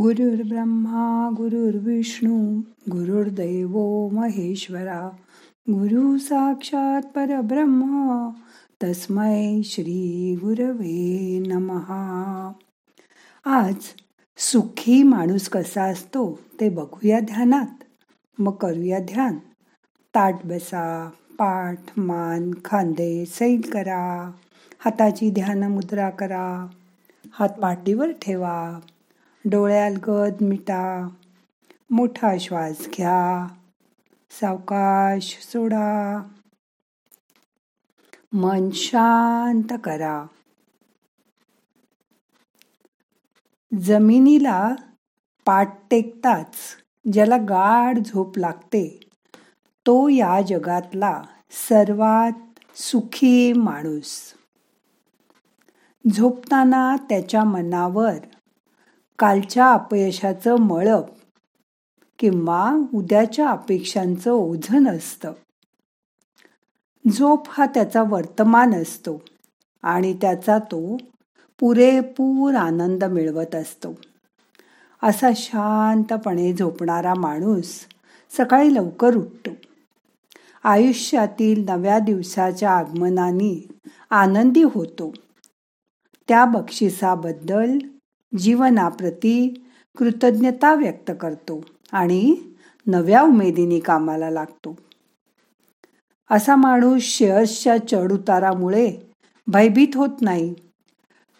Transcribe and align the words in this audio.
गुरुर्ब्रह्मा 0.00 1.30
गुरुर्विष्णू 1.36 2.60
गुरुर्दैव 2.90 4.08
महेश्वरा 4.12 5.10
गुरु 5.70 6.18
साक्षात 6.18 7.02
परब्रह्म 7.02 8.28
तस्मै 8.82 9.62
श्री 9.64 10.36
गुरवे 10.42 11.38
नमहा 11.46 12.52
आज 13.44 13.74
सुखी 14.36 15.02
माणूस 15.02 15.48
कसा 15.48 15.82
असतो 15.82 16.38
ते 16.60 16.68
बघूया 16.68 17.20
ध्यानात. 17.20 17.84
मग 18.38 18.52
करूया 18.52 18.98
ध्यान. 18.98 19.36
ताट 20.14 20.34
बसा 20.44 21.10
पाठ 21.38 21.78
मान 21.96 22.50
खांदे 22.64 23.24
सैल 23.26 23.60
करा. 23.72 24.30
हाताची 24.78 25.30
ध्यान 25.30 25.62
मुद्रा 25.62 26.10
करा. 26.10 26.66
हात 27.32 27.48
पाठीवर 27.48 28.10
ठेवा. 28.10 28.80
डोळ्याल 29.44 29.96
गद 29.96 30.32
मिटा. 30.40 31.08
मोठा 31.90 32.38
श्वास 32.38 32.88
घ्या. 32.96 33.46
सावकाश 34.30 35.38
सोडा. 35.52 36.22
मन 38.32 38.70
शांत 38.70 39.72
करा. 39.84 40.24
जमिनीला 43.80 44.74
पाठ 45.44 45.74
टेकताच 45.90 46.54
ज्याला 47.12 47.36
गाढ 47.36 47.98
झोप 47.98 48.38
लागते 48.38 49.00
तो 49.86 50.08
या 50.08 50.42
जगातला 50.42 51.22
सर्वात 51.50 52.32
सुखी 52.76 53.52
माणूस. 53.52 54.34
झोपताना 56.12 56.96
त्याच्या 56.96 57.44
मनावर 57.44 58.16
कालच्या 59.18 59.72
अपयशाचं 59.72 60.56
मळप 60.56 61.04
किंवा 62.18 62.76
उद्याच्या 62.94 63.48
अपेक्षांचं 63.48 64.30
ओझन 64.30 64.88
असतं 64.88 65.32
झोप 67.12 67.46
हा 67.48 67.66
त्याचा 67.66 68.02
वर्तमान 68.02 68.74
असतो 68.74 69.22
आणि 69.82 70.18
त्याचा 70.20 70.58
तो 70.58 70.96
पुरेपूर 71.60 72.54
आनंद 72.54 73.04
मिळवत 73.04 73.54
असतो. 73.54 73.88
असा 75.02 75.30
शांतपणे 75.36 76.52
झोपणारा 76.52 77.14
माणूस 77.14 77.86
सकाळी 78.30 78.74
लवकर 78.74 79.16
उठतो. 79.16 79.50
आयुष्यातील 80.64 81.64
नव्या 81.68 81.98
दिवसाच्या 81.98 82.70
आगमनाने 82.70 83.68
आनंदी 84.10 84.62
होतो. 84.62 85.12
त्या 86.28 86.44
बक्षिसाबद्दल 86.44 87.78
जीवनाप्रती 88.38 89.64
कृतज्ञता 89.98 90.74
व्यक्त 90.74 91.10
करतो 91.20 91.64
आणि 91.92 92.36
नव्या 92.86 93.22
उमेदीने 93.22 93.78
कामाला 93.78 94.30
लागतो. 94.30 94.76
असा 96.30 96.56
माणूस 96.56 97.02
शेअर्सच्या 97.02 97.76
चढउतारामुळे 97.88 98.92
भयभीत 99.46 99.96
होत 99.96 100.22
नाही. 100.22 100.54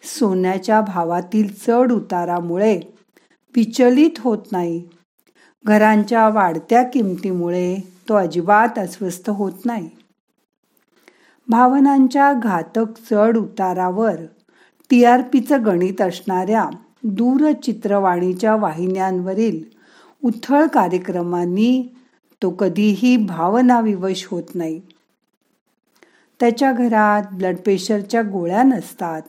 सोन्याच्या 0.03 0.81
भावातील 0.81 1.53
चढ 1.53 1.91
उतारामुळे 1.91 2.79
विचलित 3.55 4.19
होत 4.19 4.51
नाही. 4.51 4.83
घरांच्या 5.65 6.29
वाढत्या 6.29 6.83
किमतीमुळे 6.83 7.75
तो 8.09 8.13
अजिबात 8.13 8.79
अस्वस्थ 8.79 9.29
होत 9.29 9.65
नाही. 9.65 9.89
भावनांच्या 11.47 12.33
घातक 12.33 12.97
चढ 13.11 13.37
उतारावर 13.37 14.15
टी 14.89 15.03
आर 15.03 15.21
पीचं 15.21 15.65
गणित 15.65 16.01
असणाऱ्या 16.01 16.69
दूरचित्रवाणीच्या 17.03 18.55
वाहिन्यांवरील 18.55 19.63
उथळ 20.23 20.65
कार्यक्रमांनी 20.65 21.95
तो 22.41 22.49
कधीही 22.49 23.17
भावनाविवश 23.17 24.27
होत 24.31 24.43
नाही. 24.55 24.81
त्याच्या 26.39 26.71
घरात 26.71 27.33
ब्लड 27.33 27.57
प्रेशरच्या 27.57 28.21
गोळ्या 28.21 28.63
नसतात. 28.63 29.21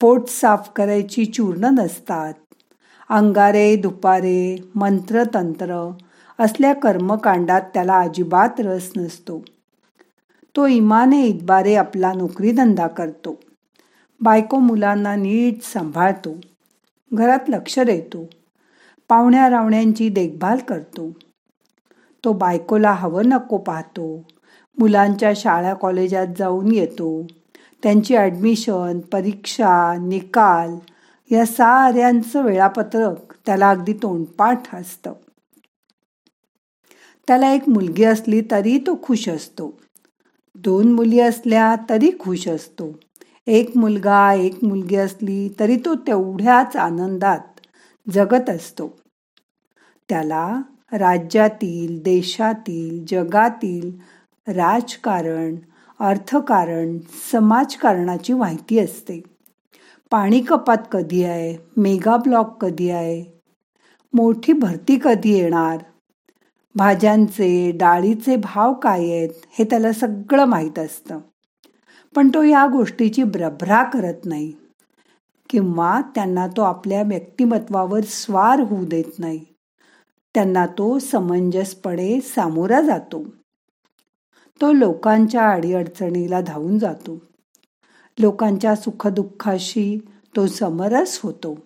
पोट 0.00 0.28
साफ 0.28 0.70
करायची 0.76 1.24
चूर्ण 1.24 1.64
नसतात. 1.64 2.34
अंगारे 3.08 3.76
दुपारे 3.76 4.70
मंत्रतंत्र 4.74 5.90
असल्या 6.38 6.72
कर्मकांडात 6.72 7.60
त्याला 7.74 7.98
अजिबात 8.00 8.48
रस 8.58 8.90
नसतो. 8.96 9.44
तो 10.56 10.66
इमाने 10.66 11.22
इतबारे 11.22 11.74
आपला 11.74 12.12
नोकरीधंदा 12.12 12.86
करतो. 12.86 13.40
बायको 14.20 14.58
मुलांना 14.58 15.16
नीट 15.16 15.62
सांभाळतो. 15.62 16.40
घरात 17.14 17.38
लक्ष 17.48 17.78
देतो. 17.78 18.30
पाहुण्या 19.08 19.50
रावण्यांची 19.50 20.08
देखभाल 20.08 20.58
करतो. 20.58 21.12
तो 22.24 22.32
बायकोला 22.32 22.92
हवं 22.92 23.22
नको 23.26 23.56
पाहतो. 23.56 24.28
मुलांच्या 24.78 25.32
शाळा 25.36 25.74
कॉलेजात 25.74 26.26
जाऊन 26.38 26.72
येतो. 26.72 27.26
त्यांची 27.82 28.16
ॲडमिशन 28.16 29.00
परीक्षा 29.00 29.94
निकाल 29.96 30.74
या 31.34 31.46
साऱ्यांचं 31.46 32.42
वेळापत्रक 32.42 33.34
त्याला 33.46 33.70
अगदी 33.70 33.92
तोंडपाठ 33.92 34.74
असतं. 34.74 35.12
त्याला 37.26 37.52
एक 37.52 37.68
मुलगी 37.68 38.04
असली 38.04 38.42
तरी 38.50 38.78
तो 38.78 38.98
खुश 39.02 39.28
असतो. 39.28 39.78
दोन 40.54 40.92
मुली 40.92 41.20
असल्या 41.20 41.76
तरी 41.90 42.10
खुश 42.20 42.48
असतो. 42.48 42.96
एक 43.48 43.76
मुलगा 43.76 44.32
एक 44.32 44.64
मुलगी 44.64 44.96
असली 44.96 45.48
तरी 45.60 45.76
तो 45.76 45.94
तेवढ्याच 45.94 46.76
आनंदात 46.76 47.60
जगत 48.10 48.50
असतो. 48.50 48.98
त्याला 50.08 50.62
राज्यातील 50.92 52.02
देशातील 52.02 53.04
जगातील 53.08 53.90
राजकारण 54.52 55.54
अर्थकारण 56.00 56.98
समाजकारणाची 57.32 58.32
माहिती 58.32 58.78
असते. 58.78 59.22
पाणी 60.10 60.40
कपात 60.40 60.78
कधी 60.92 61.24
आहे? 61.24 61.56
मेगा 61.76 62.16
ब्लॉक 62.16 62.64
कधी 62.64 62.90
आहे? 62.90 63.40
मोठी 64.12 64.52
भरती 64.52 64.98
कधी 65.04 65.32
येणार? 65.32 65.78
भाज्यांचे 66.74 67.70
डाळीचे 67.70 68.36
भाव 68.36 68.74
काय 68.74 69.00
आहेत? 69.00 69.30
हे 69.50 69.64
त्याला 69.64 69.92
सगळं 69.92 70.44
माहीत 70.44 70.78
असतं. 70.78 71.18
पण 72.14 72.28
तो 72.28 72.42
या 72.42 72.66
गोष्टीची 72.66 73.22
भ्रभरा 73.22 73.82
करत 73.84 74.26
नाही. 74.26 74.52
किंवा 75.50 76.00
त्यांना 76.14 76.46
तो 76.46 76.62
आपल्या 76.62 77.02
व्यक्तिमत्वावर 77.02 78.00
स्वार 78.00 78.60
होऊ 78.60 78.84
देत 78.84 79.18
नाही. 79.18 79.44
त्यांना 80.34 80.66
तो 80.66 80.98
समंजसपणे 80.98 82.20
सामोरा 82.20 82.80
जातो. 82.80 83.24
तो 84.60 84.72
लोकांच्या 84.72 85.50
अडीअडचणीला 85.50 86.40
धावून 86.40 86.78
जातो. 86.78 87.22
लोकांच्या 88.18 88.76
सुखदुःखाशी 88.76 89.98
तो 90.36 90.46
समरस 90.46 91.20
होतो. 91.22 91.58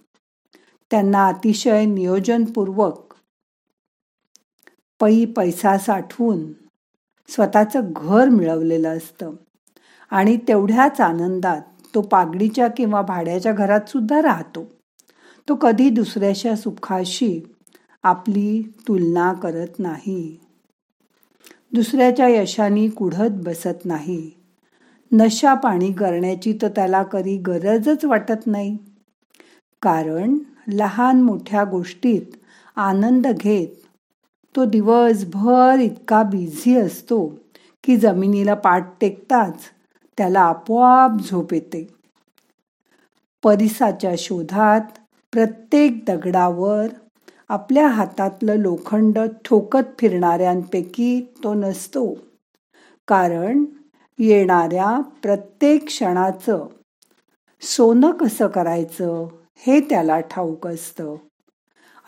त्यांना 0.91 1.27
अतिशय 1.27 1.85
नियोजनपूर्वक 1.85 3.15
पै 5.01 5.25
पैसा 5.25 5.79
साठवून 5.79 6.53
स्वतःचं 7.29 7.81
घर 7.97 8.29
मिळवलेलं 8.29 8.97
असतं. 8.97 9.33
आणि 10.13 10.37
तेवढ्याच 10.49 11.01
आनंदात 11.01 11.61
तो 11.95 12.01
पागडीच्या 12.01 12.69
किंवा 12.69 13.03
भाड्याच्या 13.03 13.53
घरात 13.53 13.89
सुद्धा 13.89 14.23
राहतो. 14.23 14.65
तो 15.49 15.55
कधी 15.55 15.91
दुसऱ्याच्या 15.91 16.57
सुखाशी 16.57 17.41
आपली 18.03 18.63
तुलना 18.89 19.33
करत 19.33 19.79
नाही. 19.79 20.37
दुसऱ्याच्या 21.73 22.29
यशानी 22.29 22.89
कुढत 22.89 23.31
बसत 23.33 23.85
नाही. 23.85 24.31
नशा 25.13 25.55
पाणी 25.55 25.93
करण्याची 25.93 26.59
तर 26.63 26.69
त्याला 26.69 27.03
कधी 27.03 27.37
गरजच 27.37 28.05
वाटत 28.05 28.47
नाही. 28.47 28.77
कारण 29.83 30.39
लहान 30.69 31.23
मोठ्या 31.23 31.65
गोष्टीत 31.65 32.23
आनंद 32.77 33.27
घेत 33.27 33.69
तो 34.57 34.65
दिवसभर 34.65 35.77
इतका 35.81 36.23
बिझी 36.23 36.77
असतो 36.77 37.27
की 37.85 37.97
जमिनीला 37.97 38.55
पाठ 38.55 38.91
टेकताच 39.01 39.55
त्याला 40.19 40.41
आपोआप 40.41 41.11
झोप 41.31 41.55
येते. 41.55 41.95
परिसाच्या 43.43 44.15
शोधात 44.19 44.81
प्रत्येक 45.33 46.05
दगडावर 46.05 46.87
आपल्या 47.49 47.87
हातातलं 47.87 48.55
लोखंड 48.55 49.19
ठोकत 49.45 49.99
फिरणाऱ्यांपैकी 49.99 51.35
तो 51.45 51.55
नसतो. 51.55 52.15
कारण 53.09 53.65
येणाऱ्या 54.19 55.01
प्रत्येक 55.01 55.87
क्षणाचं 55.87 56.67
सोनं 57.61 58.11
कसं 58.11 58.47
करायचं 58.47 59.27
हे 59.57 59.81
त्याला 59.81 60.21
ठाऊक 60.21 60.67
असतं. 60.67 61.15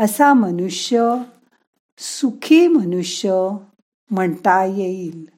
असा 0.01 0.35
मनुष्य 0.35 1.15
सुखी 1.99 2.69
मनुष्य 2.69 3.49
म्हणता 4.11 4.65
येईल. 4.65 5.34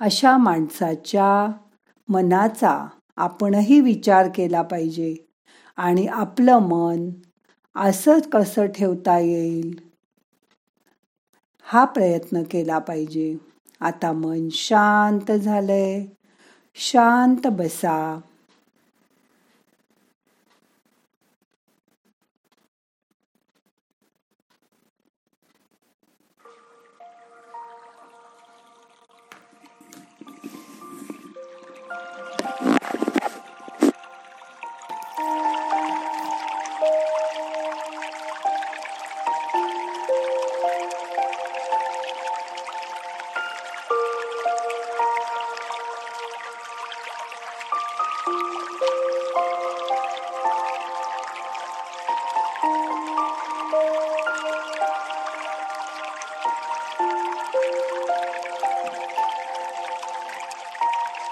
अशा 0.00 0.36
माणसाच्या 0.36 1.52
मनाचा 2.08 2.86
आपणही 3.16 3.80
विचार 3.80 4.28
केला 4.34 4.62
पाहिजे. 4.62 5.14
आणि 5.76 6.06
आपलं 6.06 6.58
मन 6.58 7.10
असं 7.76 8.18
कसं 8.20 8.66
ठेवता 8.66 9.18
येईल? 9.18 9.80
हा 11.62 11.84
प्रयत्न 11.84 12.42
केला 12.50 12.78
पाहिजे. 12.78 13.36
आता 13.80 14.12
मन 14.12 14.48
शांत 14.52 15.32
झालंय. 15.32 16.06
शांत 16.74 17.46
बसा. 17.46 18.20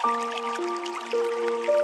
Música 0.05 1.84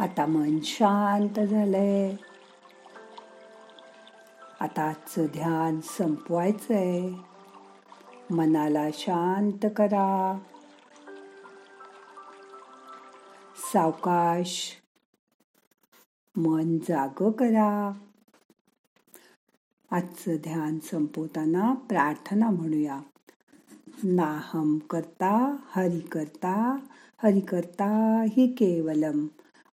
आता 0.00 0.26
मन 0.26 0.58
शांत 0.62 1.40
झालंय. 1.40 2.16
आता 4.60 4.82
आजचं 4.82 5.26
ध्यान 5.26 5.80
संपवायचंय. 5.80 7.12
मनाला 8.30 8.88
शांत 8.94 9.66
करा. 9.76 10.38
सावकाश 13.72 14.72
मन 16.36 16.78
जाग 16.78 17.30
करा. 17.30 17.92
आजचं 19.90 20.36
ध्यान 20.36 20.78
संपवताना 20.78 21.74
प्रार्थना 21.74 22.50
म्हणूया. 22.50 23.00
नाहम 24.04 24.78
करता 24.78 25.56
हरि 25.70 26.00
करता 26.00 26.76
हरि 27.22 27.40
करता 27.40 28.22
हि 28.36 28.46
केवलम. 28.46 29.26